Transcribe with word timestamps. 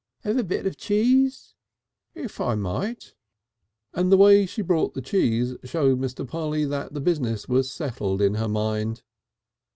"Have 0.21 0.39
a 0.39 0.43
bit 0.43 0.65
of 0.65 0.77
cheese?" 0.77 1.53
"If 2.15 2.41
I 2.41 2.55
might." 2.55 3.13
And 3.93 4.11
the 4.11 4.17
way 4.17 4.47
she 4.47 4.63
brought 4.63 4.95
the 4.95 5.01
cheese 5.03 5.55
showed 5.63 5.99
Mr. 6.01 6.27
Polly 6.27 6.65
that 6.65 6.95
the 6.95 7.01
business 7.01 7.47
was 7.47 7.71
settled 7.71 8.19
in 8.19 8.33
her 8.33 8.49
mind. 8.49 9.03